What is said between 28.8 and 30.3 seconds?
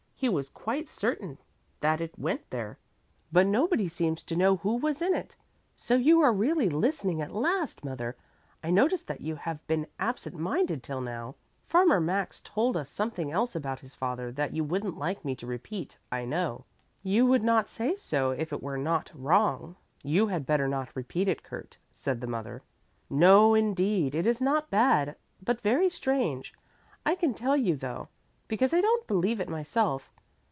don't believe it myself.